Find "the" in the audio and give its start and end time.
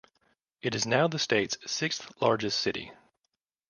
1.07-1.19